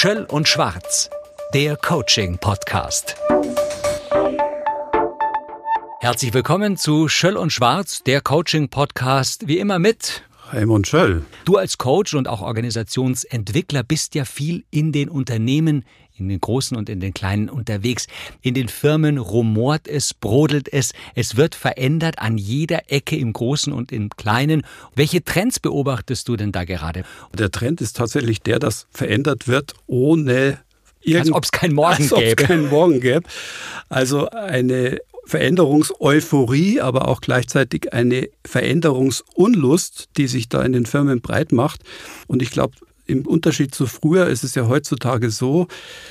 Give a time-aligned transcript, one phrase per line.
[0.00, 1.10] Schöll und Schwarz,
[1.52, 3.16] der Coaching-Podcast.
[5.98, 10.22] Herzlich willkommen zu Schöll und Schwarz, der Coaching-Podcast, wie immer mit
[10.52, 11.24] Raimund Schöll.
[11.44, 15.84] Du als Coach und auch Organisationsentwickler bist ja viel in den Unternehmen,
[16.18, 18.06] in den großen und in den kleinen unterwegs.
[18.42, 23.72] In den Firmen rumort es, brodelt es, es wird verändert an jeder Ecke im Großen
[23.72, 24.62] und im Kleinen.
[24.94, 27.04] Welche Trends beobachtest du denn da gerade?
[27.36, 30.58] Der Trend ist tatsächlich der, dass verändert wird, ohne
[31.14, 32.36] als ob es keinen Morgen gäbe.
[32.36, 33.22] keinen Morgen gäbe.
[33.88, 41.52] Also eine Veränderungseuphorie, aber auch gleichzeitig eine Veränderungsunlust, die sich da in den Firmen breit
[41.52, 41.82] macht.
[42.26, 42.74] Und ich glaube,
[43.08, 45.66] im Unterschied zu früher ist es ja heutzutage so,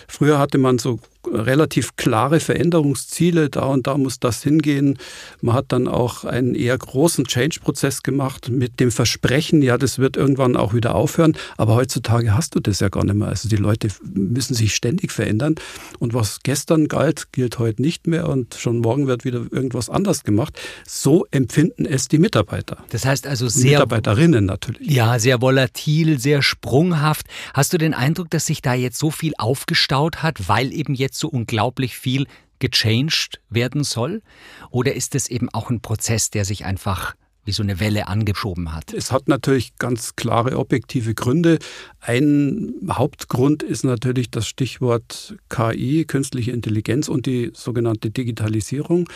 [0.07, 0.99] früher hatte man so
[1.33, 4.97] relativ klare Veränderungsziele, da und da muss das hingehen.
[5.41, 10.17] Man hat dann auch einen eher großen Change-Prozess gemacht mit dem Versprechen, ja, das wird
[10.17, 11.37] irgendwann auch wieder aufhören.
[11.57, 13.27] Aber heutzutage hast du das ja gar nicht mehr.
[13.27, 15.55] Also die Leute müssen sich ständig verändern.
[15.99, 20.23] Und was gestern galt, gilt heute nicht mehr und schon morgen wird wieder irgendwas anders
[20.23, 20.59] gemacht.
[20.87, 22.77] So empfinden es die Mitarbeiter.
[22.89, 23.79] Das heißt also sehr.
[23.79, 24.89] Mitarbeiterinnen natürlich.
[24.89, 27.25] Ja, sehr volatil, sehr sprunghaft.
[27.53, 31.16] Hast du den Eindruck, dass sich da jetzt so viel aufgestaut hat, weil eben jetzt
[31.17, 32.27] so unglaublich viel
[32.59, 34.21] gechanged werden soll?
[34.69, 37.15] Oder ist es eben auch ein Prozess, der sich einfach
[37.47, 38.93] wie so eine Welle angeschoben hat?
[38.93, 41.59] Es hat natürlich ganz klare objektive Gründe.
[42.01, 49.09] Ein Hauptgrund ist natürlich das Stichwort KI, künstliche Intelligenz und die sogenannte Digitalisierung.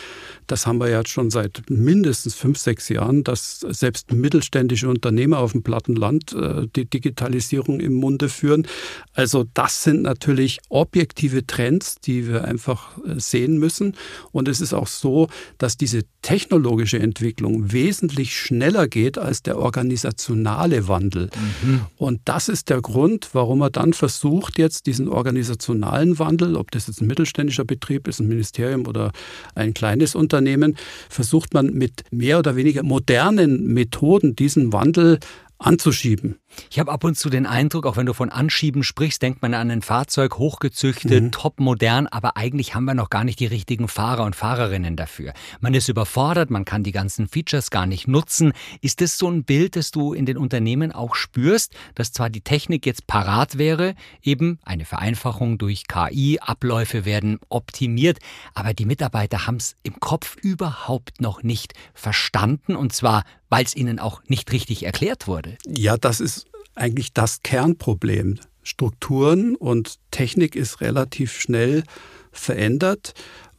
[0.47, 5.51] Das haben wir ja schon seit mindestens fünf, sechs Jahren, dass selbst mittelständische Unternehmer auf
[5.51, 8.65] dem Plattenland äh, die Digitalisierung im Munde führen.
[9.13, 13.97] Also das sind natürlich objektive Trends, die wir einfach äh, sehen müssen.
[14.31, 20.87] Und es ist auch so, dass diese technologische Entwicklung wesentlich schneller geht als der organisationale
[20.87, 21.29] Wandel.
[21.63, 21.81] Mhm.
[21.97, 26.87] Und das ist der Grund, warum er dann versucht, jetzt diesen organisationalen Wandel, ob das
[26.87, 29.11] jetzt ein mittelständischer Betrieb ist, ein Ministerium oder
[29.55, 30.77] ein kleines Unternehmen,
[31.09, 35.19] versucht man mit mehr oder weniger modernen Methoden diesen Wandel
[35.57, 36.40] anzuschieben.
[36.69, 39.53] Ich habe ab und zu den Eindruck, auch wenn du von Anschieben sprichst, denkt man
[39.53, 41.31] an ein Fahrzeug, hochgezüchtet, mhm.
[41.31, 45.33] top modern, aber eigentlich haben wir noch gar nicht die richtigen Fahrer und Fahrerinnen dafür.
[45.59, 48.53] Man ist überfordert, man kann die ganzen Features gar nicht nutzen.
[48.81, 52.41] Ist das so ein Bild, das du in den Unternehmen auch spürst, dass zwar die
[52.41, 58.19] Technik jetzt parat wäre, eben eine Vereinfachung durch KI, Abläufe werden optimiert,
[58.53, 63.75] aber die Mitarbeiter haben es im Kopf überhaupt noch nicht verstanden und zwar, weil es
[63.75, 65.57] ihnen auch nicht richtig erklärt wurde.
[65.67, 66.40] Ja, das ist
[66.75, 68.39] eigentlich das Kernproblem.
[68.63, 71.83] Strukturen und Technik ist relativ schnell
[72.31, 73.13] verändert.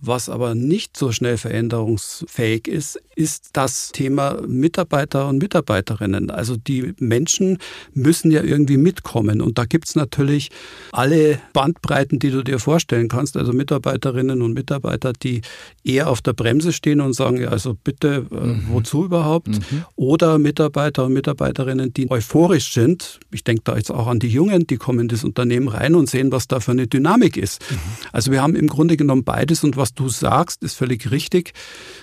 [0.05, 6.29] Was aber nicht so schnell veränderungsfähig ist, ist das Thema Mitarbeiter und Mitarbeiterinnen.
[6.29, 7.59] Also die Menschen
[7.95, 9.41] müssen ja irgendwie mitkommen.
[9.41, 10.51] Und da gibt es natürlich
[10.91, 13.37] alle Bandbreiten, die du dir vorstellen kannst.
[13.37, 15.43] Also Mitarbeiterinnen und Mitarbeiter, die
[15.85, 18.65] eher auf der Bremse stehen und sagen, ja, also bitte, äh, mhm.
[18.71, 19.49] wozu überhaupt?
[19.49, 19.85] Mhm.
[19.95, 23.21] Oder Mitarbeiter und Mitarbeiterinnen, die euphorisch sind.
[23.31, 26.11] Ich denke da jetzt auch an die Jungen, die kommen in das Unternehmen rein und
[26.11, 27.63] sehen, was da für eine Dynamik ist.
[27.71, 27.77] Mhm.
[28.11, 31.53] Also wir haben im Grunde genommen beides und was du sagst, ist völlig richtig.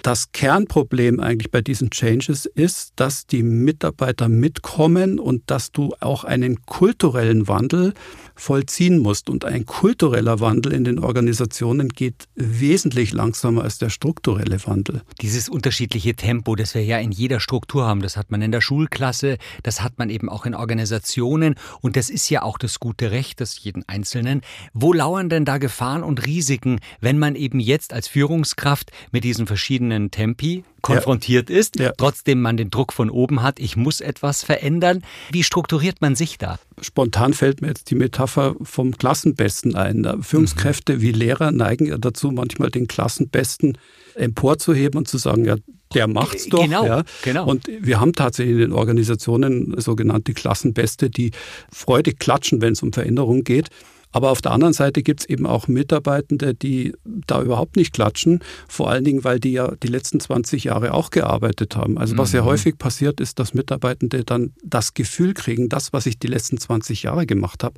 [0.03, 6.23] Das Kernproblem eigentlich bei diesen Changes ist, dass die Mitarbeiter mitkommen und dass du auch
[6.23, 7.94] einen kulturellen Wandel
[8.39, 9.29] vollziehen musst.
[9.29, 15.01] Und ein kultureller Wandel in den Organisationen geht wesentlich langsamer als der strukturelle Wandel.
[15.22, 18.61] Dieses unterschiedliche Tempo, das wir ja in jeder Struktur haben, das hat man in der
[18.61, 23.11] Schulklasse, das hat man eben auch in Organisationen und das ist ja auch das gute
[23.11, 24.41] Recht des jeden Einzelnen.
[24.73, 29.47] Wo lauern denn da Gefahren und Risiken, wenn man eben jetzt als Führungskraft mit diesen
[29.47, 31.57] verschiedenen Tempi konfrontiert ja.
[31.57, 31.91] ist, ja.
[31.97, 35.03] trotzdem man den Druck von oben hat, ich muss etwas verändern.
[35.31, 36.57] Wie strukturiert man sich da?
[36.81, 40.07] Spontan fällt mir jetzt die Metapher vom Klassenbesten ein.
[40.22, 41.01] Führungskräfte mhm.
[41.01, 43.78] wie Lehrer neigen ja dazu, manchmal den Klassenbesten
[44.16, 45.56] emporzuheben und zu sagen, ja,
[45.94, 46.63] der macht's doch.
[46.63, 47.03] Genau, ja.
[47.23, 47.47] genau.
[47.47, 51.31] Und wir haben tatsächlich in den Organisationen sogenannte Klassenbeste, die
[51.72, 53.69] freudig klatschen, wenn es um Veränderung geht.
[54.11, 58.39] Aber auf der anderen Seite gibt es eben auch Mitarbeitende, die da überhaupt nicht klatschen,
[58.67, 61.97] vor allen Dingen, weil die ja die letzten 20 Jahre auch gearbeitet haben.
[61.97, 62.38] Also was mhm.
[62.38, 66.57] ja häufig passiert ist, dass Mitarbeitende dann das Gefühl kriegen, das, was ich die letzten
[66.57, 67.75] 20 Jahre gemacht habe,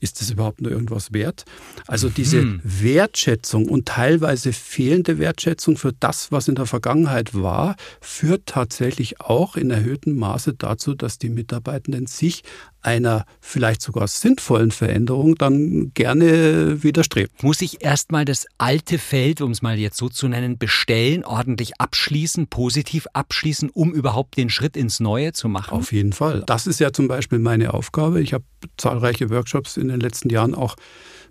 [0.00, 1.44] ist das überhaupt nur irgendwas wert?
[1.86, 2.60] Also diese mhm.
[2.62, 9.56] Wertschätzung und teilweise fehlende Wertschätzung für das, was in der Vergangenheit war, führt tatsächlich auch
[9.56, 12.42] in erhöhtem Maße dazu, dass die Mitarbeitenden sich
[12.82, 15.55] einer vielleicht sogar sinnvollen Veränderung dann
[15.94, 17.42] gerne widerstrebt.
[17.42, 21.80] Muss ich erstmal das alte Feld, um es mal jetzt so zu nennen, bestellen, ordentlich
[21.80, 25.72] abschließen, positiv abschließen, um überhaupt den Schritt ins Neue zu machen?
[25.72, 26.42] Auf jeden Fall.
[26.46, 28.20] Das ist ja zum Beispiel meine Aufgabe.
[28.20, 28.44] Ich habe
[28.76, 30.76] zahlreiche Workshops in den letzten Jahren auch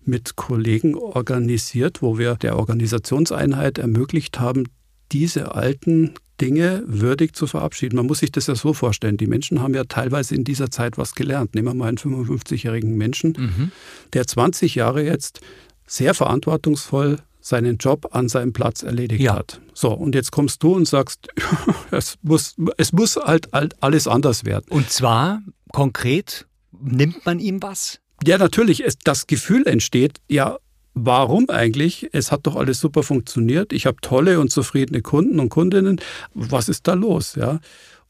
[0.04, 4.66] mit Kollegen organisiert, wo wir der Organisationseinheit ermöglicht haben,
[5.12, 7.96] diese alten Dinge würdig zu verabschieden.
[7.96, 9.18] Man muss sich das ja so vorstellen.
[9.18, 11.56] Die Menschen haben ja teilweise in dieser Zeit was gelernt.
[11.56, 13.72] Nehmen wir mal einen 55-jährigen Menschen, mhm.
[14.14, 15.40] der 20 Jahre jetzt
[15.88, 19.36] sehr verantwortungsvoll seinen Job an seinem Platz erledigt ja.
[19.36, 19.62] hat.
[19.74, 21.28] So, und jetzt kommst du und sagst,
[21.92, 24.66] es muss, es muss halt, halt alles anders werden.
[24.70, 25.42] Und zwar
[25.72, 28.00] konkret, nimmt man ihm was?
[28.26, 28.84] Ja, natürlich.
[28.84, 30.58] Es, das Gefühl entsteht, ja,
[30.96, 32.10] warum eigentlich?
[32.14, 33.74] Es hat doch alles super funktioniert.
[33.74, 36.02] Ich habe tolle und zufriedene Kunden und Kundinnen.
[36.34, 37.36] Was ist da los?
[37.36, 37.60] Ja.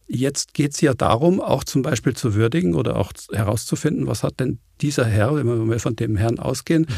[0.08, 4.40] Jetzt geht es ja darum, auch zum Beispiel zu würdigen oder auch herauszufinden, was hat
[4.40, 6.94] denn dieser Herr, wenn wir mal von dem Herrn ausgehen, mhm.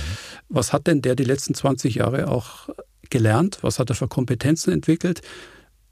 [0.50, 2.70] was hat denn der die letzten 20 Jahre auch
[3.10, 3.60] gelernt?
[3.62, 5.22] Was hat er für Kompetenzen entwickelt?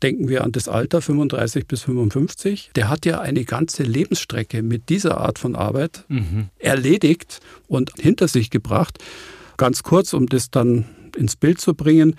[0.03, 2.71] Denken wir an das Alter 35 bis 55.
[2.75, 6.49] Der hat ja eine ganze Lebensstrecke mit dieser Art von Arbeit mhm.
[6.59, 8.99] erledigt und hinter sich gebracht.
[9.57, 10.85] Ganz kurz, um das dann
[11.15, 12.15] ins Bild zu bringen,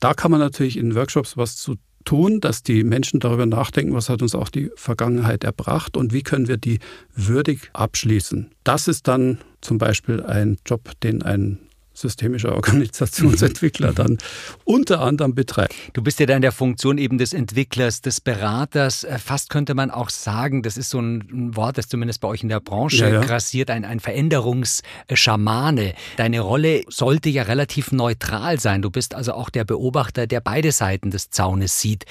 [0.00, 4.08] da kann man natürlich in Workshops was zu tun, dass die Menschen darüber nachdenken, was
[4.08, 6.78] hat uns auch die Vergangenheit erbracht und wie können wir die
[7.14, 8.50] würdig abschließen.
[8.64, 11.58] Das ist dann zum Beispiel ein Job, den ein
[12.00, 14.18] systemischer Organisationsentwickler dann
[14.64, 15.74] unter anderem betreibt.
[15.92, 19.04] Du bist ja da in der Funktion eben des Entwicklers, des Beraters.
[19.04, 22.42] Äh, fast könnte man auch sagen, das ist so ein Wort, das zumindest bei euch
[22.42, 23.20] in der Branche ja, ja.
[23.20, 25.94] grassiert, ein, ein Veränderungsschamane.
[26.16, 28.82] Deine Rolle sollte ja relativ neutral sein.
[28.82, 32.04] Du bist also auch der Beobachter, der beide Seiten des Zaunes sieht.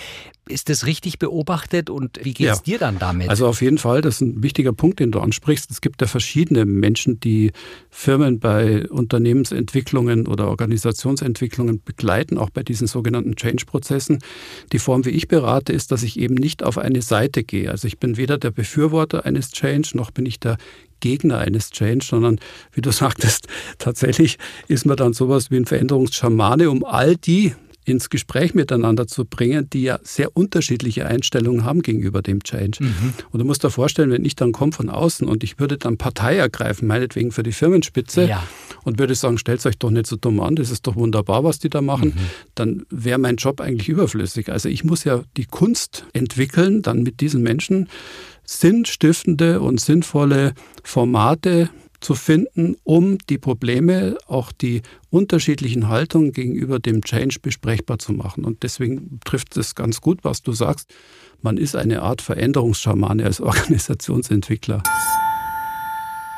[0.50, 2.63] Ist das richtig beobachtet und wie geht es ja.
[2.63, 3.30] dir dann damit?
[3.30, 5.69] Also auf jeden Fall, das ist ein wichtiger Punkt, den du ansprichst.
[5.69, 7.51] Es gibt ja verschiedene Menschen, die
[7.90, 8.86] Firmen bei
[9.78, 14.20] Unternehmensentwicklungen oder Organisationsentwicklungen begleiten, auch bei diesen sogenannten Change-Prozessen.
[14.72, 17.70] Die Form, wie ich berate, ist, dass ich eben nicht auf eine Seite gehe.
[17.70, 20.58] Also ich bin weder der Befürworter eines Change, noch bin ich der
[21.00, 22.40] Gegner eines Change, sondern
[22.74, 23.48] wie du sagtest,
[23.78, 24.38] tatsächlich
[24.68, 27.54] ist man dann sowas wie ein Veränderungsschamane, um all die
[27.88, 32.84] ins Gespräch miteinander zu bringen, die ja sehr unterschiedliche Einstellungen haben gegenüber dem Change.
[32.84, 33.13] Mhm.
[33.31, 35.98] Und du musst dir vorstellen, wenn ich dann komme von außen und ich würde dann
[35.98, 38.44] Partei ergreifen, meinetwegen für die Firmenspitze, ja.
[38.84, 41.60] und würde sagen, stellt euch doch nicht so dumm an, das ist doch wunderbar, was
[41.60, 42.30] die da machen, mhm.
[42.56, 44.51] dann wäre mein Job eigentlich überflüssig.
[44.51, 47.88] Also ich muss ja die Kunst entwickeln, dann mit diesen Menschen
[48.44, 51.69] sinnstiftende und sinnvolle Formate
[52.07, 58.45] zu finden, um die Probleme, auch die unterschiedlichen Haltungen gegenüber dem Change besprechbar zu machen.
[58.45, 60.89] Und deswegen trifft es ganz gut, was du sagst.
[61.42, 64.83] Man ist eine Art Veränderungsschamane als Organisationsentwickler.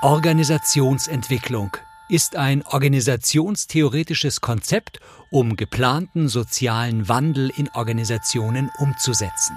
[0.02, 1.70] Organisationsentwicklung
[2.10, 5.00] ist ein organisationstheoretisches Konzept,
[5.30, 9.56] um geplanten sozialen Wandel in Organisationen umzusetzen.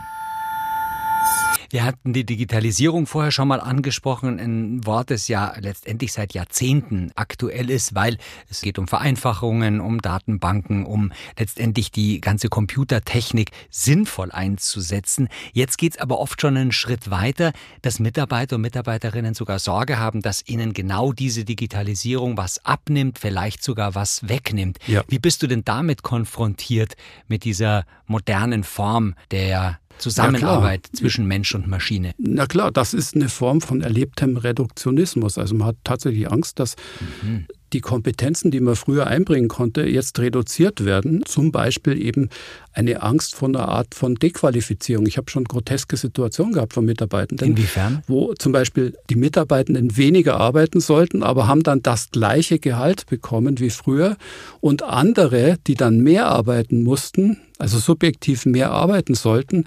[1.73, 7.13] Wir hatten die Digitalisierung vorher schon mal angesprochen, ein Wort, das ja letztendlich seit Jahrzehnten
[7.15, 8.19] aktuell ist, weil
[8.51, 15.31] es geht um Vereinfachungen, um Datenbanken, um letztendlich die ganze Computertechnik sinnvoll einzusetzen.
[15.55, 19.99] Jetzt geht es aber oft schon einen Schritt weiter, dass Mitarbeiter und Mitarbeiterinnen sogar Sorge
[19.99, 24.79] haben, dass ihnen genau diese Digitalisierung was abnimmt, vielleicht sogar was wegnimmt.
[24.87, 25.05] Ja.
[25.09, 26.97] Wie bist du denn damit konfrontiert
[27.29, 32.13] mit dieser modernen Form der Zusammenarbeit zwischen Mensch und Maschine.
[32.19, 35.39] Na klar, das ist eine Form von erlebtem Reduktionismus.
[35.39, 36.77] Also man hat tatsächlich Angst, dass
[37.23, 41.23] mhm die Kompetenzen, die man früher einbringen konnte, jetzt reduziert werden.
[41.25, 42.29] Zum Beispiel eben
[42.73, 45.07] eine Angst vor einer Art von Dequalifizierung.
[45.07, 47.51] Ich habe schon groteske Situationen gehabt von Mitarbeitenden.
[47.51, 48.03] Inwiefern?
[48.07, 53.59] Wo zum Beispiel die Mitarbeitenden weniger arbeiten sollten, aber haben dann das gleiche Gehalt bekommen
[53.59, 54.17] wie früher.
[54.61, 59.67] Und andere, die dann mehr arbeiten mussten, also subjektiv mehr arbeiten sollten,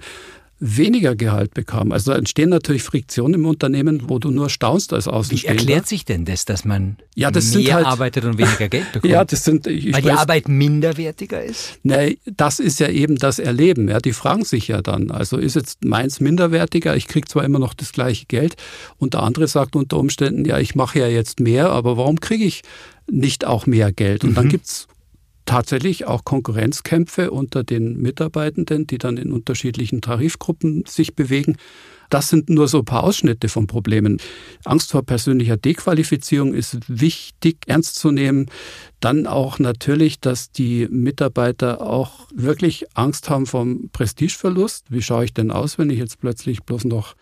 [0.58, 1.92] weniger Gehalt bekam.
[1.92, 5.62] Also da entstehen natürlich Friktionen im Unternehmen, wo du nur staunst als Außenstehender.
[5.62, 8.90] Wie erklärt sich denn das, dass man ja, das mehr halt, arbeitet und weniger Geld
[8.92, 9.12] bekommt?
[9.12, 11.78] ja, das sind, ich Weil die Arbeit minderwertiger ist?
[11.82, 13.88] Nein, das ist ja eben das Erleben.
[13.88, 17.58] Ja, die fragen sich ja dann, also ist jetzt meins minderwertiger, ich kriege zwar immer
[17.58, 18.56] noch das gleiche Geld
[18.96, 22.44] und der andere sagt unter Umständen, ja, ich mache ja jetzt mehr, aber warum kriege
[22.44, 22.62] ich
[23.10, 24.24] nicht auch mehr Geld?
[24.24, 24.34] Und mhm.
[24.34, 24.88] dann gibt's
[25.46, 31.56] tatsächlich auch Konkurrenzkämpfe unter den Mitarbeitenden, die dann in unterschiedlichen Tarifgruppen sich bewegen.
[32.10, 34.18] Das sind nur so ein paar Ausschnitte von Problemen.
[34.64, 38.46] Angst vor persönlicher Dequalifizierung ist wichtig, ernst zu nehmen.
[39.00, 44.86] Dann auch natürlich, dass die Mitarbeiter auch wirklich Angst haben vom Prestigeverlust.
[44.90, 47.14] Wie schaue ich denn aus, wenn ich jetzt plötzlich bloß noch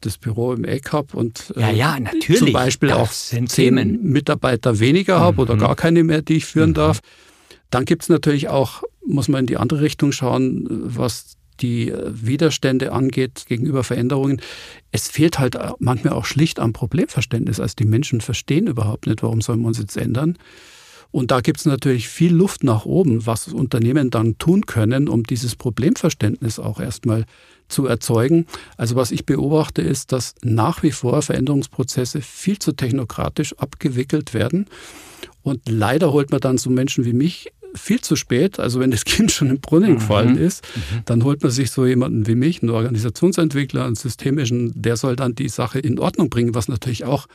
[0.00, 2.38] das Büro im Eck habe und ja, ja, natürlich.
[2.38, 4.02] zum Beispiel das auch zehn.
[4.02, 5.40] Mitarbeiter weniger habe mhm.
[5.40, 6.74] oder gar keine mehr, die ich führen mhm.
[6.74, 7.00] darf.
[7.70, 12.92] Dann gibt es natürlich auch, muss man in die andere Richtung schauen, was die Widerstände
[12.92, 14.40] angeht gegenüber Veränderungen.
[14.92, 17.60] Es fehlt halt manchmal auch schlicht am Problemverständnis.
[17.60, 20.36] Also die Menschen verstehen überhaupt nicht, warum sollen wir uns jetzt ändern.
[21.12, 25.22] Und da gibt es natürlich viel Luft nach oben, was Unternehmen dann tun können, um
[25.22, 27.24] dieses Problemverständnis auch erstmal
[27.68, 28.46] zu erzeugen.
[28.76, 34.66] Also was ich beobachte, ist, dass nach wie vor Veränderungsprozesse viel zu technokratisch abgewickelt werden.
[35.42, 39.04] Und leider holt man dann so Menschen wie mich viel zu spät, also wenn das
[39.06, 39.94] Kind schon im Brunnen mhm.
[39.96, 41.02] gefallen ist, mhm.
[41.04, 45.34] dann holt man sich so jemanden wie mich, einen Organisationsentwickler, einen systemischen, der soll dann
[45.34, 47.26] die Sache in Ordnung bringen, was natürlich auch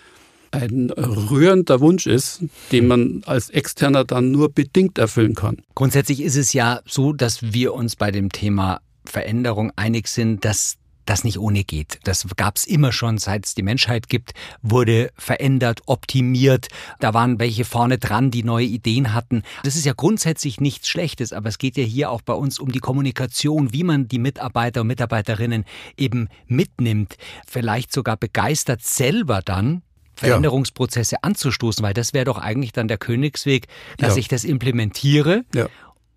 [0.51, 2.43] ein rührender Wunsch ist,
[2.73, 5.57] den man als Externer dann nur bedingt erfüllen kann.
[5.75, 10.77] Grundsätzlich ist es ja so, dass wir uns bei dem Thema Veränderung einig sind, dass
[11.05, 11.99] das nicht ohne geht.
[12.03, 16.67] Das gab es immer schon, seit es die Menschheit gibt, wurde verändert, optimiert.
[16.99, 19.43] Da waren welche vorne dran, die neue Ideen hatten.
[19.63, 22.71] Das ist ja grundsätzlich nichts Schlechtes, aber es geht ja hier auch bei uns um
[22.71, 25.65] die Kommunikation, wie man die Mitarbeiter und Mitarbeiterinnen
[25.97, 27.17] eben mitnimmt,
[27.47, 29.83] vielleicht sogar begeistert selber dann
[30.15, 31.19] Veränderungsprozesse ja.
[31.23, 33.67] anzustoßen, weil das wäre doch eigentlich dann der Königsweg,
[33.97, 34.19] dass ja.
[34.19, 35.67] ich das implementiere ja.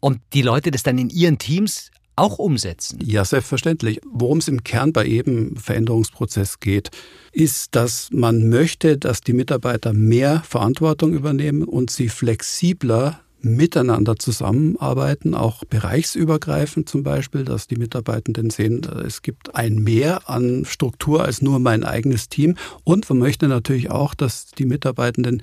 [0.01, 2.99] und die Leute das dann in ihren Teams auch umsetzen.
[3.03, 4.01] Ja, selbstverständlich.
[4.05, 6.91] Worum es im Kern bei jedem Veränderungsprozess geht,
[7.33, 15.35] ist, dass man möchte, dass die Mitarbeiter mehr Verantwortung übernehmen und sie flexibler miteinander zusammenarbeiten,
[15.35, 21.43] auch bereichsübergreifend zum Beispiel, dass die Mitarbeitenden sehen, es gibt ein Mehr an Struktur als
[21.43, 22.57] nur mein eigenes Team.
[22.85, 25.43] Und man möchte natürlich auch, dass die Mitarbeitenden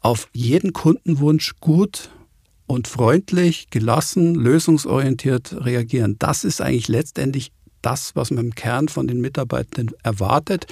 [0.00, 2.10] auf jeden Kundenwunsch gut
[2.66, 6.16] und freundlich, gelassen, lösungsorientiert reagieren.
[6.18, 10.66] Das ist eigentlich letztendlich das, was man im Kern von den Mitarbeitenden erwartet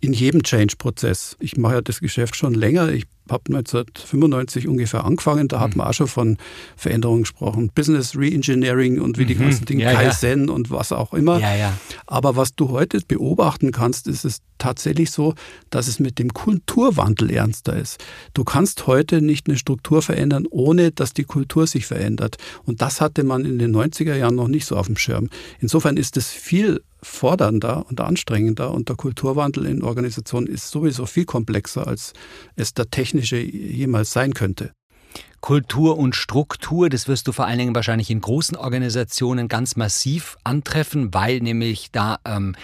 [0.00, 1.36] in jedem Change-Prozess.
[1.40, 2.90] Ich mache ja das Geschäft schon länger.
[2.90, 5.48] Ich habe 1995 ungefähr angefangen.
[5.48, 5.62] Da mhm.
[5.62, 6.36] hat man auch schon von
[6.76, 7.70] Veränderungen gesprochen.
[7.74, 9.28] Business Reengineering und wie mhm.
[9.28, 10.54] die ganzen Dinge, ja, Kaizen ja.
[10.54, 11.38] und was auch immer.
[11.38, 11.72] Ja.
[12.06, 15.34] Aber was du heute beobachten kannst, ist es tatsächlich so,
[15.70, 18.02] dass es mit dem Kulturwandel ernster ist.
[18.34, 22.36] Du kannst heute nicht eine Struktur verändern, ohne dass die Kultur sich verändert.
[22.64, 25.28] Und das hatte man in den 90er Jahren noch nicht so auf dem Schirm.
[25.60, 31.26] Insofern ist es viel fordernder und anstrengender und der Kulturwandel in Organisationen ist sowieso viel
[31.26, 32.14] komplexer, als
[32.56, 34.72] es der technische jemals sein könnte.
[35.40, 40.36] Kultur und Struktur, das wirst du vor allen Dingen wahrscheinlich in großen Organisationen ganz massiv
[40.42, 42.56] antreffen, weil nämlich da ähm,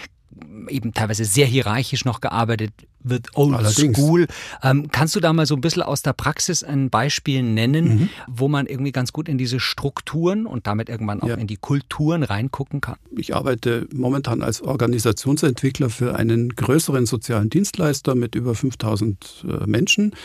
[0.69, 2.71] eben teilweise sehr hierarchisch noch gearbeitet
[3.03, 3.97] wird, old Allerdings.
[3.97, 4.27] school.
[4.63, 8.09] Ähm, kannst du da mal so ein bisschen aus der Praxis ein Beispiel nennen, mhm.
[8.27, 11.35] wo man irgendwie ganz gut in diese Strukturen und damit irgendwann auch ja.
[11.35, 12.97] in die Kulturen reingucken kann?
[13.15, 20.15] Ich arbeite momentan als Organisationsentwickler für einen größeren sozialen Dienstleister mit über 5000 äh, Menschen.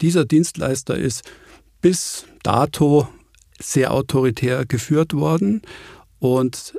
[0.00, 1.24] Dieser Dienstleister ist
[1.80, 3.08] bis dato
[3.58, 5.62] sehr autoritär geführt worden
[6.18, 6.74] und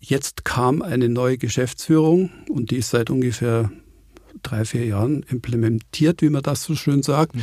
[0.00, 3.70] Jetzt kam eine neue Geschäftsführung und die ist seit ungefähr
[4.42, 7.34] drei, vier Jahren implementiert, wie man das so schön sagt.
[7.34, 7.42] Mhm.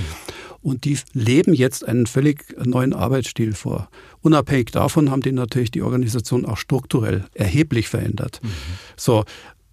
[0.61, 3.89] Und die leben jetzt einen völlig neuen Arbeitsstil vor.
[4.21, 8.39] Unabhängig davon haben die natürlich die Organisation auch strukturell erheblich verändert.
[8.43, 8.49] Mhm.
[8.97, 9.23] So,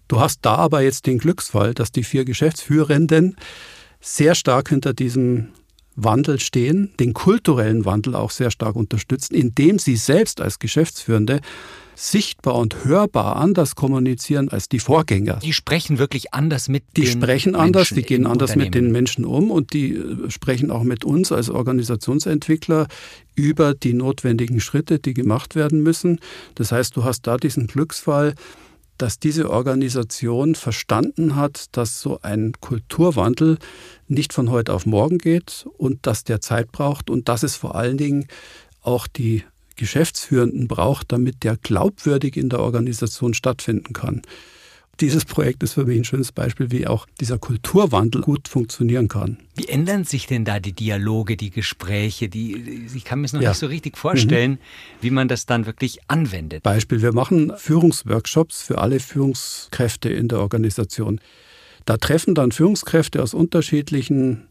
[0.07, 3.35] du hast da aber jetzt den Glücksfall, dass die vier Geschäftsführenden
[3.99, 5.49] sehr stark hinter diesem
[5.95, 11.41] Wandel stehen, den kulturellen Wandel auch sehr stark unterstützen, indem sie selbst als Geschäftsführende
[11.95, 15.39] sichtbar und hörbar anders kommunizieren als die Vorgänger.
[15.41, 18.91] Die sprechen wirklich anders mit die den Die sprechen anders, die gehen anders mit den
[18.91, 22.87] Menschen um und die äh, sprechen auch mit uns als Organisationsentwickler
[23.35, 26.19] über die notwendigen Schritte, die gemacht werden müssen.
[26.55, 28.35] Das heißt, du hast da diesen Glücksfall,
[28.97, 33.57] dass diese Organisation verstanden hat, dass so ein Kulturwandel
[34.07, 37.75] nicht von heute auf morgen geht und dass der Zeit braucht und dass es vor
[37.75, 38.27] allen Dingen
[38.81, 39.43] auch die
[39.75, 44.21] Geschäftsführenden braucht, damit der glaubwürdig in der Organisation stattfinden kann.
[45.01, 49.37] Dieses Projekt ist für mich ein schönes Beispiel, wie auch dieser Kulturwandel gut funktionieren kann.
[49.55, 52.29] Wie ändern sich denn da die Dialoge, die Gespräche?
[52.29, 53.49] Die, ich kann mir es noch ja.
[53.49, 54.57] nicht so richtig vorstellen, mhm.
[55.01, 56.63] wie man das dann wirklich anwendet.
[56.63, 61.19] Beispiel, wir machen Führungsworkshops für alle Führungskräfte in der Organisation.
[61.85, 64.47] Da treffen dann Führungskräfte aus unterschiedlichen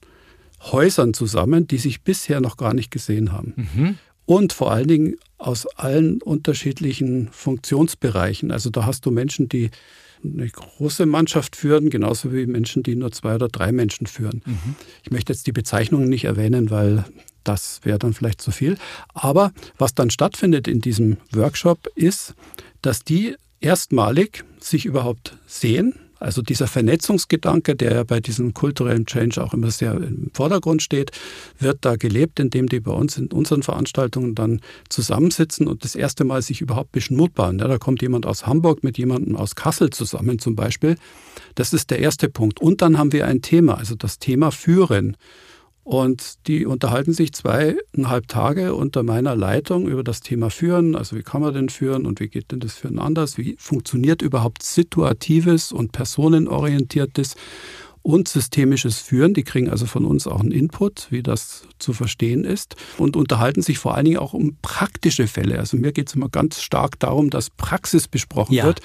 [0.61, 3.55] Häusern zusammen, die sich bisher noch gar nicht gesehen haben.
[3.57, 8.51] Mhm und vor allen Dingen aus allen unterschiedlichen Funktionsbereichen.
[8.51, 9.71] Also da hast du Menschen, die
[10.25, 14.43] eine große Mannschaft führen, genauso wie Menschen, die nur zwei oder drei Menschen führen.
[14.45, 14.75] Mhm.
[15.03, 17.05] Ich möchte jetzt die Bezeichnungen nicht erwähnen, weil
[17.45, 18.79] das wäre dann vielleicht zu viel.
[19.13, 22.35] Aber was dann stattfindet in diesem Workshop ist,
[22.83, 29.43] dass die erstmalig sich überhaupt sehen, Also dieser Vernetzungsgedanke, der ja bei diesem kulturellen Change
[29.43, 31.11] auch immer sehr im Vordergrund steht,
[31.59, 36.25] wird da gelebt, indem die bei uns in unseren Veranstaltungen dann zusammensitzen und das erste
[36.25, 37.59] Mal sich überhaupt beschnuppern.
[37.59, 40.97] Ja, da kommt jemand aus Hamburg mit jemandem aus Kassel zusammen zum Beispiel.
[41.55, 42.61] Das ist der erste Punkt.
[42.61, 45.17] Und dann haben wir ein Thema, also das Thema Führen.
[45.85, 50.97] Und die unterhalten sich zweieinhalb Tage unter meiner Leitung über das Thema Führen.
[50.97, 53.37] Also wie kann man denn führen und wie geht denn das Führen anders?
[53.37, 57.37] Wie funktioniert überhaupt situatives und personenorientiertes
[58.05, 59.33] und systemisches Führen.
[59.33, 63.63] Die kriegen also von uns auch einen Input, wie das zu verstehen ist und unterhalten
[63.63, 65.59] sich vor allen Dingen auch um praktische Fälle.
[65.59, 68.65] Also mir geht es immer ganz stark darum, dass Praxis besprochen ja.
[68.65, 68.81] wird.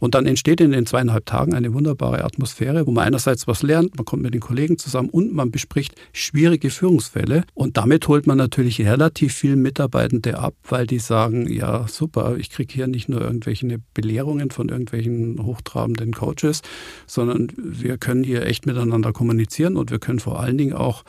[0.00, 3.96] Und dann entsteht in den zweieinhalb Tagen eine wunderbare Atmosphäre, wo man einerseits was lernt,
[3.96, 7.44] man kommt mit den Kollegen zusammen und man bespricht schwierige Führungsfälle.
[7.54, 12.50] Und damit holt man natürlich relativ viel Mitarbeitende ab, weil die sagen, ja super, ich
[12.50, 16.62] kriege hier nicht nur irgendwelche Belehrungen von irgendwelchen hochtrabenden Coaches,
[17.06, 21.04] sondern wir können hier echt miteinander kommunizieren und wir können vor allen Dingen auch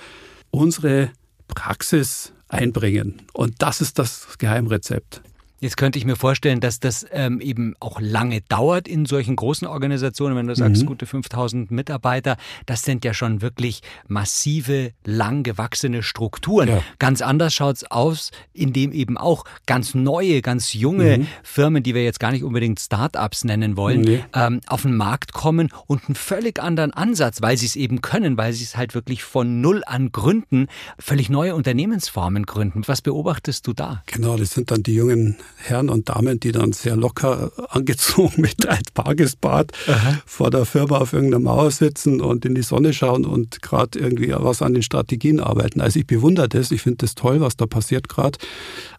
[0.52, 1.10] unsere
[1.48, 3.24] Praxis einbringen.
[3.34, 5.22] Und das ist das Geheimrezept.
[5.62, 9.68] Jetzt könnte ich mir vorstellen, dass das ähm, eben auch lange dauert in solchen großen
[9.68, 10.36] Organisationen.
[10.36, 10.88] Wenn du sagst, mhm.
[10.88, 16.68] gute 5000 Mitarbeiter, das sind ja schon wirklich massive, lang gewachsene Strukturen.
[16.68, 16.84] Ja.
[16.98, 21.28] Ganz anders schaut es aus, indem eben auch ganz neue, ganz junge mhm.
[21.44, 24.24] Firmen, die wir jetzt gar nicht unbedingt Start-ups nennen wollen, nee.
[24.34, 28.36] ähm, auf den Markt kommen und einen völlig anderen Ansatz, weil sie es eben können,
[28.36, 32.82] weil sie es halt wirklich von Null an gründen, völlig neue Unternehmensformen gründen.
[32.88, 34.02] Was beobachtest du da?
[34.08, 38.68] Genau, das sind dann die jungen Herren und Damen, die dann sehr locker angezogen mit
[38.68, 40.22] einem Tagesbad Aha.
[40.26, 44.34] vor der Firma auf irgendeiner Mauer sitzen und in die Sonne schauen und gerade irgendwie
[44.36, 45.82] was an den Strategien arbeiten.
[45.82, 48.38] Also ich bewundere das, ich finde das toll, was da passiert gerade.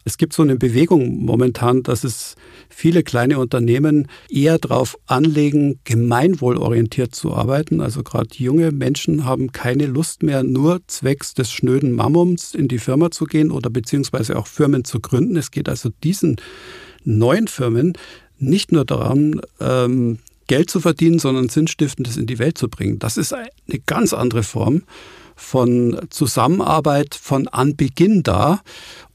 [0.04, 2.36] Es gibt so eine Bewegung momentan, dass es
[2.74, 7.80] viele kleine Unternehmen eher darauf anlegen, gemeinwohlorientiert zu arbeiten.
[7.80, 12.78] Also gerade junge Menschen haben keine Lust mehr, nur zwecks des schnöden Mammums in die
[12.78, 15.36] Firma zu gehen oder beziehungsweise auch Firmen zu gründen.
[15.36, 16.36] Es geht also diesen
[17.04, 17.92] neuen Firmen
[18.38, 22.98] nicht nur daran, ähm, Geld zu verdienen, sondern Sinnstiftendes in die Welt zu bringen.
[22.98, 23.48] Das ist eine
[23.86, 24.82] ganz andere Form
[25.36, 28.60] von Zusammenarbeit von Anbeginn da.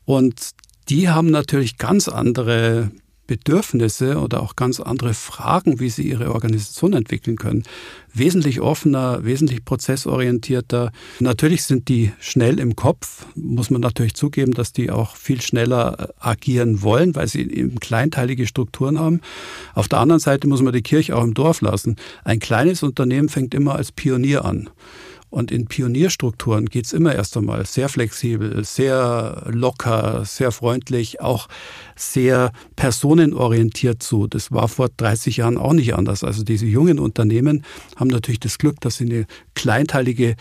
[0.05, 0.51] Und
[0.89, 2.91] die haben natürlich ganz andere
[3.27, 7.63] Bedürfnisse oder auch ganz andere Fragen, wie sie ihre Organisation entwickeln können.
[8.13, 10.91] Wesentlich offener, wesentlich prozessorientierter.
[11.19, 15.97] Natürlich sind die schnell im Kopf, muss man natürlich zugeben, dass die auch viel schneller
[15.99, 19.21] äh, agieren wollen, weil sie eben kleinteilige Strukturen haben.
[19.75, 21.97] Auf der anderen Seite muss man die Kirche auch im Dorf lassen.
[22.23, 24.69] Ein kleines Unternehmen fängt immer als Pionier an.
[25.29, 31.47] Und in Pionierstrukturen geht es immer erst einmal sehr flexibel, sehr locker, sehr freundlich, auch
[31.97, 34.27] sehr personenorientiert zu.
[34.27, 36.23] Das war vor 30 Jahren auch nicht anders.
[36.23, 37.65] Also diese jungen Unternehmen
[37.97, 40.35] haben natürlich das Glück, dass sie eine kleinteilige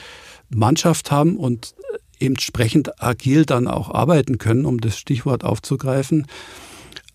[0.50, 1.74] Mannschaft haben und
[2.20, 6.26] entsprechend agil dann auch arbeiten können, um das Stichwort aufzugreifen.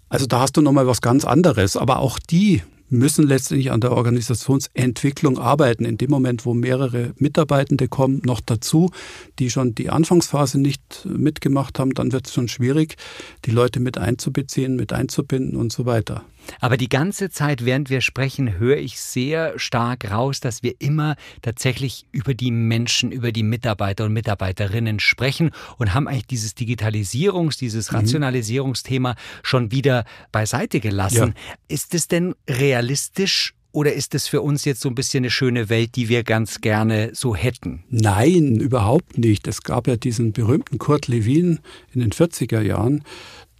[0.10, 1.78] Also da hast du nochmal was ganz anderes.
[1.78, 5.86] Aber auch die müssen letztendlich an der Organisationsentwicklung arbeiten.
[5.86, 8.92] In dem Moment, wo mehrere Mitarbeitende kommen, noch dazu,
[9.40, 12.98] die schon die Anfangsphase nicht mitgemacht haben, dann wird es schon schwierig,
[13.46, 16.24] die Leute mit einzubeziehen, mit einzubinden und so weiter.
[16.60, 21.16] Aber die ganze Zeit, während wir sprechen, höre ich sehr stark raus, dass wir immer
[21.42, 27.60] tatsächlich über die Menschen, über die Mitarbeiter und Mitarbeiterinnen sprechen und haben eigentlich dieses Digitalisierungs-,
[27.60, 27.98] dieses mhm.
[27.98, 31.34] Rationalisierungsthema schon wieder beiseite gelassen.
[31.38, 31.56] Ja.
[31.68, 35.70] Ist es denn realistisch oder ist es für uns jetzt so ein bisschen eine schöne
[35.70, 37.84] Welt, die wir ganz gerne so hätten?
[37.90, 39.48] Nein, überhaupt nicht.
[39.48, 41.60] Es gab ja diesen berühmten Kurt Lewin
[41.94, 43.04] in den 40er Jahren,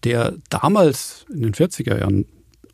[0.04, 2.26] der damals in den 40er Jahren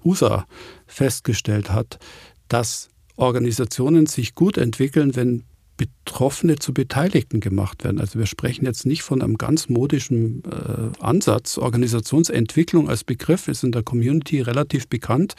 [0.08, 0.46] USA
[0.86, 2.00] festgestellt hat,
[2.48, 5.44] dass Organisationen sich gut entwickeln, wenn
[5.78, 8.00] Betroffene zu Beteiligten gemacht werden.
[8.00, 11.58] Also wir sprechen jetzt nicht von einem ganz modischen äh, Ansatz.
[11.58, 15.36] Organisationsentwicklung als Begriff ist in der Community relativ bekannt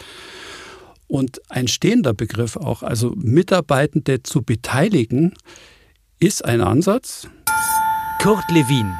[1.09, 2.83] und ein stehender Begriff auch.
[2.85, 5.35] Also Mitarbeitende zu beteiligen
[6.21, 7.29] ist ein Ansatz.
[8.23, 8.93] Kurt Lewin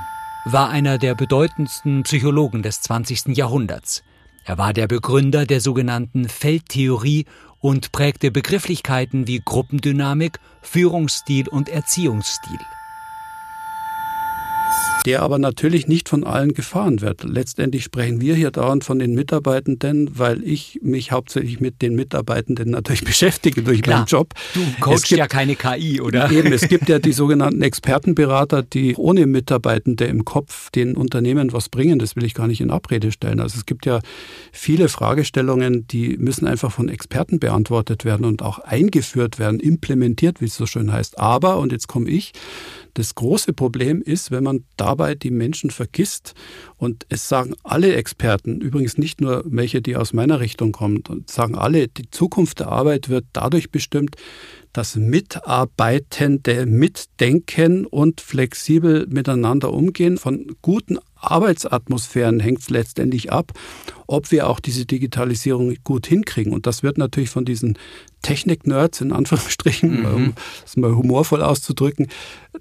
[0.45, 3.37] war einer der bedeutendsten Psychologen des 20.
[3.37, 4.03] Jahrhunderts.
[4.49, 7.27] Er war der Begründer der sogenannten Feldtheorie
[7.61, 12.59] und prägte Begrifflichkeiten wie Gruppendynamik, Führungsstil und Erziehungsstil.
[15.09, 17.25] Der aber natürlich nicht von allen gefahren wird.
[17.25, 22.73] Letztendlich sprechen wir hier dauernd von den Mitarbeitenden, weil ich mich hauptsächlich mit den Mitarbeitenden
[22.73, 24.35] natürlich beschäftige durch Klar, meinen Job.
[24.53, 26.31] Du coachst ja keine KI, oder?
[26.31, 31.71] Eben, es gibt ja die sogenannten Expertenberater, die ohne Mitarbeitende im Kopf den Unternehmen was
[31.71, 31.99] bringen.
[31.99, 33.41] Das will ich gar nicht in Abrede stellen.
[33.41, 34.01] Also es gibt ja
[34.53, 40.47] viele Fragestellungen, die müssen einfach von Experten beantwortet werden und auch eingeführt werden, implementiert, wie
[40.47, 41.19] es so schön heißt.
[41.19, 42.35] Aber, und jetzt komme ich,
[42.99, 46.35] das große Problem ist, wenn man dabei die Menschen vergisst,
[46.77, 51.55] und es sagen alle Experten, übrigens nicht nur welche, die aus meiner Richtung kommen, sagen
[51.55, 54.17] alle, die Zukunft der Arbeit wird dadurch bestimmt,
[54.73, 60.19] dass Mitarbeitende mitdenken und flexibel miteinander umgehen.
[60.19, 63.53] Von guten Arbeitsatmosphären hängt es letztendlich ab,
[64.07, 66.53] ob wir auch diese Digitalisierung gut hinkriegen.
[66.53, 67.79] Und das wird natürlich von diesen
[68.23, 70.07] Technik-Nerds in Anführungsstrichen, mhm.
[70.07, 72.09] um es mal humorvoll auszudrücken,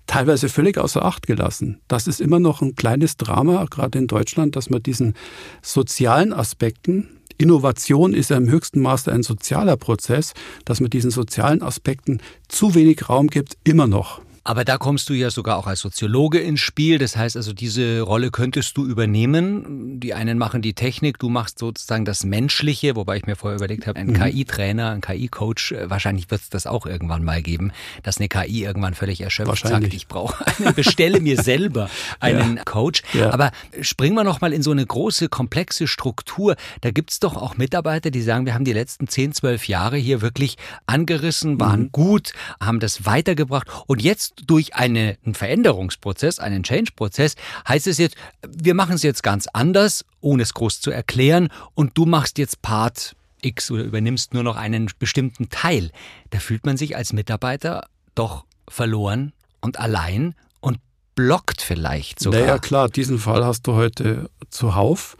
[0.05, 1.79] teilweise völlig außer Acht gelassen.
[1.87, 5.13] Das ist immer noch ein kleines Drama, gerade in Deutschland, dass man diesen
[5.61, 10.33] sozialen Aspekten, Innovation ist ja im höchsten Maße ein sozialer Prozess,
[10.65, 14.21] dass man diesen sozialen Aspekten zu wenig Raum gibt, immer noch.
[14.47, 16.99] Aber da kommst du ja sogar auch als Soziologe ins Spiel.
[16.99, 19.99] Das heißt also, diese Rolle könntest du übernehmen.
[19.99, 23.87] Die einen machen die Technik, du machst sozusagen das Menschliche, wobei ich mir vorher überlegt
[23.87, 24.13] habe, ein mhm.
[24.13, 28.63] KI-Trainer, ein KI-Coach, äh, wahrscheinlich wird es das auch irgendwann mal geben, dass eine KI
[28.63, 31.89] irgendwann völlig erschöpft sagt, ich brauche einen, bestelle mir selber
[32.21, 32.63] einen ja.
[32.63, 33.03] Coach.
[33.11, 33.33] Ja.
[33.33, 36.55] Aber springen wir noch mal in so eine große, komplexe Struktur.
[36.79, 39.97] Da gibt es doch auch Mitarbeiter, die sagen, wir haben die letzten 10, 12 Jahre
[39.97, 40.55] hier wirklich
[40.85, 41.91] angerissen, waren mhm.
[41.91, 42.31] gut,
[42.61, 47.35] haben das weitergebracht und jetzt durch einen Veränderungsprozess, einen Change-Prozess,
[47.67, 48.15] heißt es jetzt,
[48.47, 52.61] wir machen es jetzt ganz anders, ohne es groß zu erklären, und du machst jetzt
[52.61, 55.91] Part X oder übernimmst nur noch einen bestimmten Teil.
[56.29, 60.79] Da fühlt man sich als Mitarbeiter doch verloren und allein und
[61.15, 62.41] blockt vielleicht sogar.
[62.41, 65.17] Naja, klar, diesen Fall hast du heute zuhauf.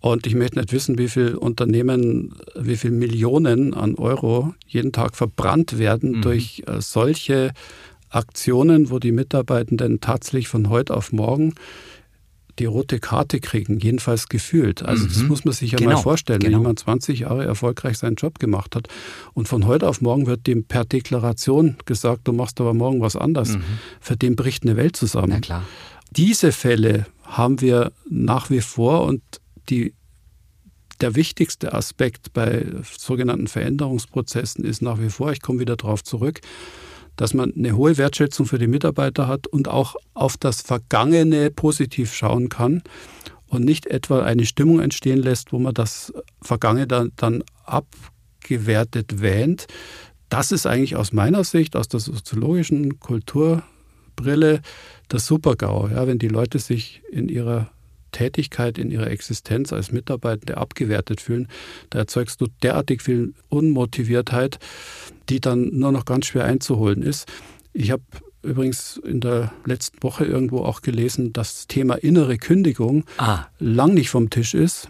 [0.00, 5.14] Und ich möchte nicht wissen, wie viele Unternehmen, wie viele Millionen an Euro jeden Tag
[5.14, 6.22] verbrannt werden mhm.
[6.22, 7.52] durch äh, solche
[8.14, 11.54] Aktionen, wo die Mitarbeitenden tatsächlich von heute auf morgen
[12.58, 14.82] die rote Karte kriegen, jedenfalls gefühlt.
[14.82, 15.08] Also mhm.
[15.08, 15.92] das muss man sich ja genau.
[15.92, 16.58] mal vorstellen, genau.
[16.58, 18.88] wenn jemand 20 Jahre erfolgreich seinen Job gemacht hat
[19.32, 23.16] und von heute auf morgen wird dem per Deklaration gesagt, du machst aber morgen was
[23.16, 23.56] anderes.
[23.56, 23.62] Mhm.
[24.00, 25.30] Für den bricht eine Welt zusammen.
[25.30, 25.64] Na klar.
[26.10, 29.22] Diese Fälle haben wir nach wie vor und
[29.70, 29.94] die
[31.00, 32.64] der wichtigste Aspekt bei
[32.96, 36.40] sogenannten Veränderungsprozessen ist nach wie vor, ich komme wieder darauf zurück,
[37.16, 42.14] dass man eine hohe Wertschätzung für die Mitarbeiter hat und auch auf das Vergangene positiv
[42.14, 42.82] schauen kann
[43.46, 49.66] und nicht etwa eine Stimmung entstehen lässt, wo man das Vergangene dann, dann abgewertet wähnt.
[50.28, 54.62] Das ist eigentlich aus meiner Sicht, aus der soziologischen Kulturbrille,
[55.08, 55.88] das Super-GAU.
[55.88, 57.70] Ja, wenn die Leute sich in ihrer
[58.12, 61.48] Tätigkeit, in ihrer Existenz als Mitarbeitende abgewertet fühlen,
[61.90, 64.58] da erzeugst du derartig viel Unmotiviertheit,
[65.28, 67.26] die dann nur noch ganz schwer einzuholen ist.
[67.72, 68.02] Ich habe
[68.42, 73.46] übrigens in der letzten Woche irgendwo auch gelesen, dass das Thema innere Kündigung ah.
[73.58, 74.88] lang nicht vom Tisch ist.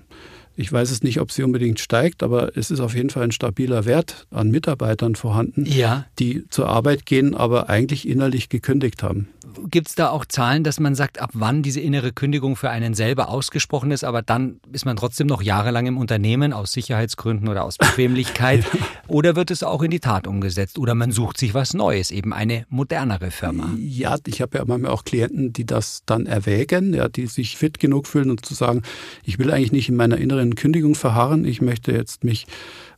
[0.57, 3.33] Ich weiß es nicht, ob sie unbedingt steigt, aber es ist auf jeden Fall ein
[3.33, 6.07] stabiler Wert an Mitarbeitern vorhanden, ja.
[6.19, 9.29] die zur Arbeit gehen, aber eigentlich innerlich gekündigt haben.
[9.71, 12.95] Gibt es da auch Zahlen, dass man sagt, ab wann diese innere Kündigung für einen
[12.95, 17.65] selber ausgesprochen ist, aber dann ist man trotzdem noch jahrelang im Unternehmen aus Sicherheitsgründen oder
[17.65, 18.65] aus Bequemlichkeit?
[18.73, 18.81] ja.
[19.09, 20.79] Oder wird es auch in die Tat umgesetzt?
[20.79, 23.75] Oder man sucht sich was Neues, eben eine modernere Firma?
[23.79, 27.79] Ja, ich habe ja manchmal auch Klienten, die das dann erwägen, ja, die sich fit
[27.79, 28.83] genug fühlen und zu sagen,
[29.25, 32.47] ich will eigentlich nicht in meiner inneren Kündigung verharren, ich möchte jetzt mich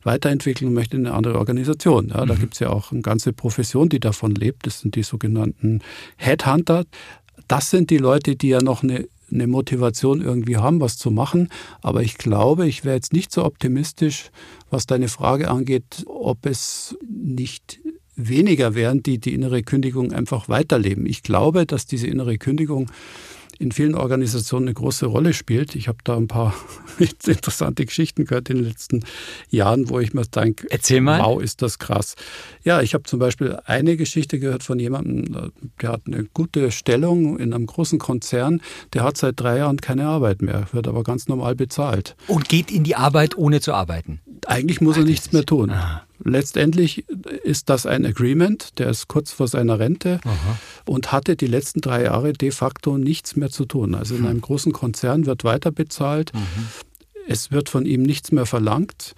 [0.03, 2.09] weiterentwickeln und möchte in eine andere Organisation.
[2.09, 2.39] Ja, da mhm.
[2.39, 4.65] gibt es ja auch eine ganze Profession, die davon lebt.
[4.65, 5.81] Das sind die sogenannten
[6.17, 6.85] Headhunter.
[7.47, 11.49] Das sind die Leute, die ja noch eine, eine Motivation irgendwie haben, was zu machen.
[11.81, 14.31] Aber ich glaube, ich wäre jetzt nicht so optimistisch,
[14.69, 17.79] was deine Frage angeht, ob es nicht
[18.15, 21.05] weniger wären, die die innere Kündigung einfach weiterleben.
[21.05, 22.89] Ich glaube, dass diese innere Kündigung
[23.59, 25.75] in vielen Organisationen eine große Rolle spielt.
[25.75, 26.53] Ich habe da ein paar
[27.25, 29.03] interessante Geschichten gehört in den letzten
[29.49, 31.21] Jahren, wo ich mir denke, Erzähl mal.
[31.21, 32.15] wow, ist das krass.
[32.63, 37.39] Ja, ich habe zum Beispiel eine Geschichte gehört von jemandem, der hat eine gute Stellung
[37.39, 38.61] in einem großen Konzern,
[38.93, 42.15] der hat seit drei Jahren keine Arbeit mehr, wird aber ganz normal bezahlt.
[42.27, 44.19] Und geht in die Arbeit, ohne zu arbeiten?
[44.47, 45.69] Eigentlich muss er nichts mehr tun.
[45.71, 46.03] Aha.
[46.23, 47.05] Letztendlich
[47.43, 50.59] ist das ein Agreement, der ist kurz vor seiner Rente Aha.
[50.85, 53.95] und hatte die letzten drei Jahre de facto nichts mehr zu tun.
[53.95, 54.27] Also in hm.
[54.27, 56.67] einem großen Konzern wird weiter bezahlt, mhm.
[57.27, 59.13] es wird von ihm nichts mehr verlangt.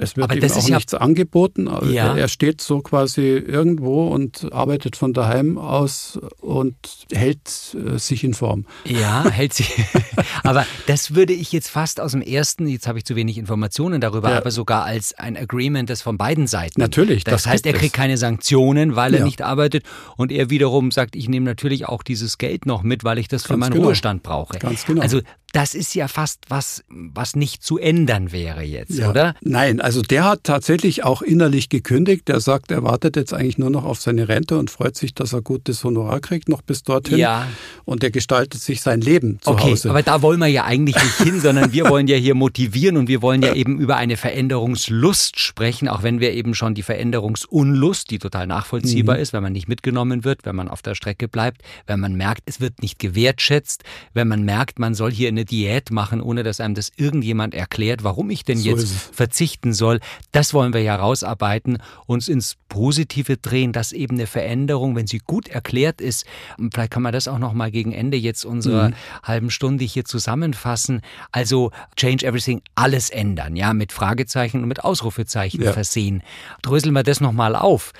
[0.00, 1.68] Es wird ihm auch ja nichts angeboten.
[1.90, 2.16] Ja.
[2.16, 6.76] Er steht so quasi irgendwo und arbeitet von daheim aus und
[7.12, 8.64] hält äh, sich in Form.
[8.84, 9.70] Ja, hält sich.
[10.42, 14.00] aber das würde ich jetzt fast aus dem ersten, jetzt habe ich zu wenig Informationen
[14.00, 14.38] darüber, ja.
[14.38, 16.80] aber sogar als ein Agreement, das von beiden Seiten.
[16.80, 17.24] Natürlich.
[17.24, 18.00] Das, das heißt, er kriegt es.
[18.00, 19.84] keine Sanktionen, weil er nicht arbeitet
[20.16, 23.42] und er wiederum sagt, ich nehme natürlich auch dieses Geld noch mit, weil ich das
[23.42, 23.86] Ganz für meinen genau.
[23.86, 24.58] Ruhestand brauche.
[24.58, 25.02] Ganz genau.
[25.02, 25.20] Also
[25.52, 29.10] das ist ja fast was, was nicht zu ändern wäre jetzt, ja.
[29.10, 29.34] oder?
[29.40, 32.28] Nein, also der hat tatsächlich auch innerlich gekündigt.
[32.28, 35.32] Der sagt, er wartet jetzt eigentlich nur noch auf seine Rente und freut sich, dass
[35.32, 37.18] er gutes Honorar kriegt noch bis dorthin.
[37.18, 37.48] Ja.
[37.84, 39.90] Und er gestaltet sich sein Leben zu okay, Hause.
[39.90, 43.08] Aber da wollen wir ja eigentlich nicht hin, sondern wir wollen ja hier motivieren und
[43.08, 48.10] wir wollen ja eben über eine Veränderungslust sprechen, auch wenn wir eben schon die Veränderungsunlust,
[48.10, 49.22] die total nachvollziehbar mhm.
[49.22, 52.42] ist, wenn man nicht mitgenommen wird, wenn man auf der Strecke bleibt, wenn man merkt,
[52.46, 53.82] es wird nicht gewertschätzt,
[54.14, 57.54] wenn man merkt, man soll hier eine eine Diät machen, ohne dass einem das irgendjemand
[57.54, 60.00] erklärt, warum ich denn so jetzt verzichten soll.
[60.32, 65.18] Das wollen wir ja rausarbeiten, uns ins Positive drehen, dass eben eine Veränderung, wenn sie
[65.18, 66.26] gut erklärt ist,
[66.72, 68.94] vielleicht kann man das auch noch mal gegen Ende jetzt unserer mhm.
[69.22, 71.00] halben Stunde hier zusammenfassen.
[71.32, 75.72] Also change everything, alles ändern, ja, mit Fragezeichen und mit Ausrufezeichen ja.
[75.72, 76.22] versehen.
[76.62, 77.92] Dröseln wir das noch mal auf.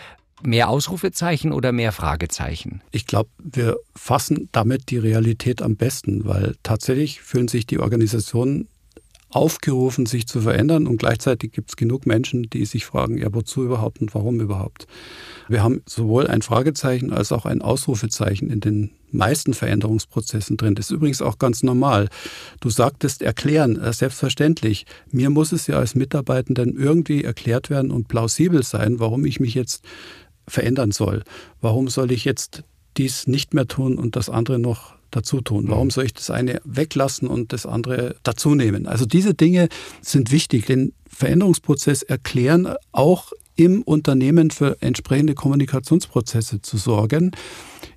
[0.42, 2.82] Mehr Ausrufezeichen oder mehr Fragezeichen?
[2.90, 8.68] Ich glaube, wir fassen damit die Realität am besten, weil tatsächlich fühlen sich die Organisationen
[9.30, 13.64] aufgerufen, sich zu verändern und gleichzeitig gibt es genug Menschen, die sich fragen, ja, wozu
[13.64, 14.86] überhaupt und warum überhaupt.
[15.48, 20.74] Wir haben sowohl ein Fragezeichen als auch ein Ausrufezeichen in den meisten Veränderungsprozessen drin.
[20.74, 22.08] Das ist übrigens auch ganz normal.
[22.60, 24.86] Du sagtest erklären, äh, selbstverständlich.
[25.10, 29.54] Mir muss es ja als Mitarbeitenden irgendwie erklärt werden und plausibel sein, warum ich mich
[29.54, 29.84] jetzt
[30.50, 31.22] verändern soll.
[31.60, 32.64] Warum soll ich jetzt
[32.96, 35.66] dies nicht mehr tun und das andere noch dazu tun?
[35.68, 35.90] Warum mhm.
[35.90, 38.86] soll ich das eine weglassen und das andere dazu nehmen?
[38.86, 39.68] Also diese Dinge
[40.00, 40.66] sind wichtig.
[40.66, 47.32] Den Veränderungsprozess erklären auch im Unternehmen für entsprechende Kommunikationsprozesse zu sorgen.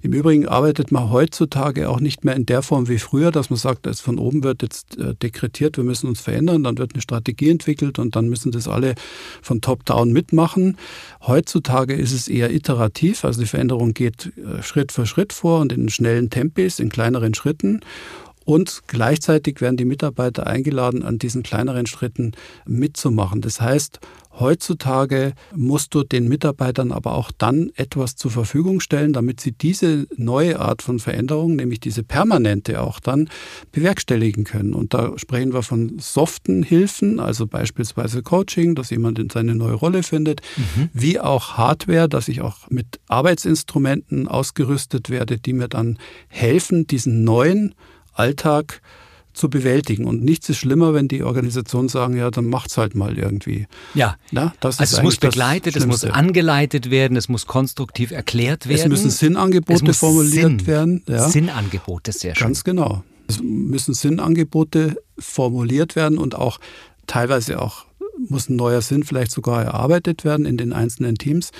[0.02, 3.58] Im Übrigen arbeitet man heutzutage auch nicht mehr in der Form wie früher, dass man
[3.58, 7.02] sagt, dass von oben wird jetzt äh, dekretiert, wir müssen uns verändern, dann wird eine
[7.02, 8.96] Strategie entwickelt und dann müssen das alle
[9.42, 10.78] von top-down mitmachen.
[11.26, 15.72] Heutzutage ist es eher iterativ, also die Veränderung geht äh, Schritt für Schritt vor und
[15.72, 17.80] in schnellen Tempis, in kleineren Schritten.
[18.46, 22.34] Und gleichzeitig werden die Mitarbeiter eingeladen, an diesen kleineren Schritten
[22.66, 23.42] mitzumachen.
[23.42, 24.00] Das heißt,
[24.40, 30.08] heutzutage musst du den Mitarbeitern aber auch dann etwas zur Verfügung stellen, damit sie diese
[30.16, 33.30] neue Art von Veränderung, nämlich diese permanente auch dann
[33.72, 34.74] bewerkstelligen können.
[34.74, 39.74] Und da sprechen wir von soften Hilfen, also beispielsweise Coaching, dass jemand in seine neue
[39.74, 40.90] Rolle findet, mhm.
[40.94, 47.24] wie auch Hardware, dass ich auch mit Arbeitsinstrumenten ausgerüstet werde, die mir dann helfen, diesen
[47.24, 47.76] neuen
[48.14, 48.82] Alltag
[49.34, 50.06] zu bewältigen.
[50.06, 53.68] Und nichts ist schlimmer, wenn die Organisationen sagen, ja, dann macht's halt mal irgendwie.
[53.96, 54.16] Ja.
[54.32, 58.68] Na, das also ist es muss begleitet, es muss angeleitet werden, es muss konstruktiv erklärt
[58.68, 58.82] werden.
[58.82, 61.04] Es müssen Sinnangebote es formuliert Sinn, werden.
[61.08, 61.28] Ja.
[61.28, 62.46] Sinnangebote, sehr schön.
[62.48, 63.04] Ganz genau.
[63.28, 66.60] Es müssen Sinnangebote formuliert werden und auch
[67.08, 67.86] teilweise auch
[68.30, 71.52] muss ein neuer Sinn vielleicht sogar erarbeitet werden in den einzelnen Teams.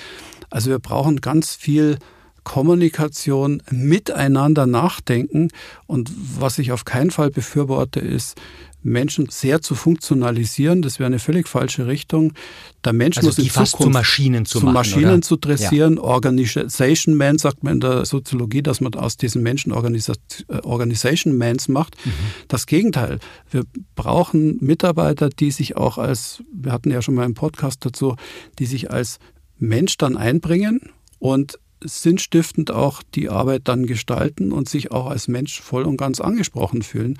[0.50, 1.98] Also wir brauchen ganz viel
[2.44, 5.48] Kommunikation, miteinander nachdenken.
[5.86, 8.36] Und was ich auf keinen Fall befürworte, ist,
[8.84, 10.82] Menschen sehr zu funktionalisieren.
[10.82, 12.34] Das wäre eine völlig falsche Richtung.
[12.84, 15.22] Der Mensch also muss in Zukunft zu Maschinen zu, zu machen, Maschinen oder?
[15.22, 15.96] zu dressieren.
[15.96, 16.02] Ja.
[16.02, 21.68] Organization Man sagt man in der Soziologie, dass man aus diesen Menschen äh, Organization Mans
[21.68, 21.96] macht.
[22.04, 22.10] Mhm.
[22.48, 23.18] Das Gegenteil.
[23.50, 23.64] Wir
[23.96, 28.16] brauchen Mitarbeiter, die sich auch als, wir hatten ja schon mal einen Podcast dazu,
[28.58, 29.18] die sich als
[29.58, 35.60] Mensch dann einbringen und sinnstiftend auch die Arbeit dann gestalten und sich auch als Mensch
[35.60, 37.18] voll und ganz angesprochen fühlen.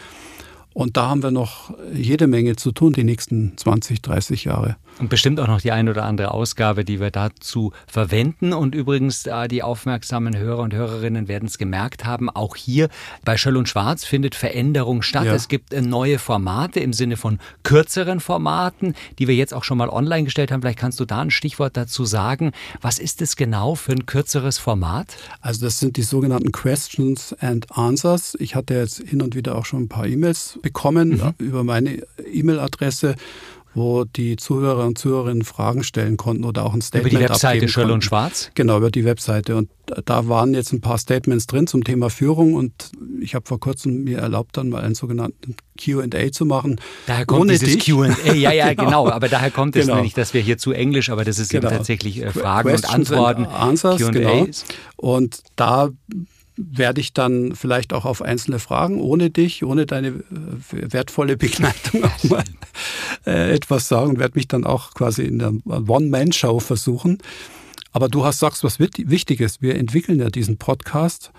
[0.72, 4.76] Und da haben wir noch jede Menge zu tun die nächsten 20, 30 Jahre.
[5.00, 8.52] Und bestimmt auch noch die ein oder andere Ausgabe, die wir dazu verwenden.
[8.52, 12.88] Und übrigens, die aufmerksamen Hörer und Hörerinnen werden es gemerkt haben, auch hier
[13.24, 15.24] bei Schöll und Schwarz findet Veränderung statt.
[15.24, 15.34] Ja.
[15.34, 19.78] Es gibt äh, neue Formate im Sinne von kürzeren Formaten, die wir jetzt auch schon
[19.78, 20.62] mal online gestellt haben.
[20.62, 22.52] Vielleicht kannst du da ein Stichwort dazu sagen.
[22.80, 25.16] Was ist es genau für ein kürzeres Format?
[25.40, 28.36] Also das sind die sogenannten Questions and Answers.
[28.38, 31.34] Ich hatte jetzt hin und wieder auch schon ein paar E-Mails bekommen mhm.
[31.38, 32.02] über meine
[32.32, 33.16] E-Mail-Adresse
[33.74, 37.68] wo die Zuhörer und Zuhörerinnen Fragen stellen konnten oder auch ein Statement Über die Webseite
[37.68, 38.50] Schöll und Schwarz?
[38.54, 39.56] Genau, über die Webseite.
[39.56, 39.68] Und
[40.04, 44.04] da waren jetzt ein paar Statements drin zum Thema Führung und ich habe vor kurzem
[44.04, 46.80] mir erlaubt, dann mal einen sogenannten Q&A zu machen.
[47.06, 48.84] Daher kommt Ohne dieses Q&A, ja, ja, genau.
[48.84, 49.08] genau.
[49.08, 50.00] Aber daher kommt es genau.
[50.00, 51.68] nicht, dass wir hier zu Englisch, aber das ist genau.
[51.68, 53.44] eben tatsächlich äh, Fragen Questions und Antworten.
[53.46, 54.46] And answers, genau.
[54.96, 55.90] Und da
[56.56, 60.22] werde ich dann vielleicht auch auf einzelne Fragen ohne dich, ohne deine äh,
[60.70, 62.44] wertvolle Begleitung auch mal
[63.26, 67.18] äh, etwas sagen, werde mich dann auch quasi in der One-Man-Show versuchen.
[67.92, 69.62] Aber du hast sagst was wichtig ist.
[69.62, 71.32] Wir entwickeln ja diesen Podcast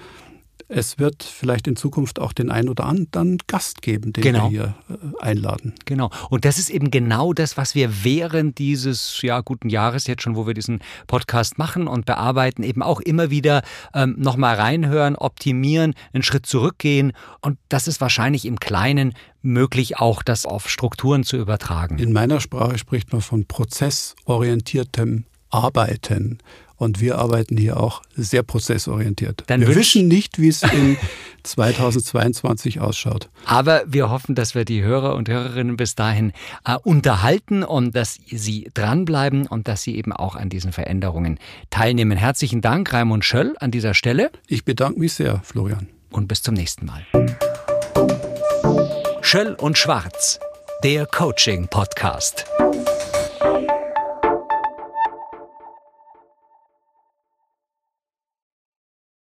[0.68, 4.50] es wird vielleicht in Zukunft auch den einen oder anderen Gast geben, den genau.
[4.50, 5.74] wir hier äh, einladen.
[5.86, 6.10] Genau.
[6.30, 10.36] Und das ist eben genau das, was wir während dieses ja, guten Jahres jetzt schon,
[10.36, 13.62] wo wir diesen Podcast machen und bearbeiten, eben auch immer wieder
[13.94, 17.14] ähm, nochmal reinhören, optimieren, einen Schritt zurückgehen.
[17.42, 22.00] Und das ist wahrscheinlich im Kleinen möglich, auch das auf Strukturen zu übertragen.
[22.00, 26.40] In meiner Sprache spricht man von prozessorientiertem Arbeiten.
[26.78, 29.44] Und wir arbeiten hier auch sehr prozessorientiert.
[29.48, 30.98] Dann wir wissen nicht, wie es in
[31.44, 33.30] 2022 ausschaut.
[33.46, 36.34] Aber wir hoffen, dass wir die Hörer und Hörerinnen bis dahin
[36.66, 42.18] äh, unterhalten und dass sie dranbleiben und dass sie eben auch an diesen Veränderungen teilnehmen.
[42.18, 44.32] Herzlichen Dank, Raimund Schöll, an dieser Stelle.
[44.48, 45.88] Ich bedanke mich sehr, Florian.
[46.12, 47.06] Und bis zum nächsten Mal.
[49.22, 50.40] Schöll und Schwarz,
[50.84, 52.46] der Coaching-Podcast.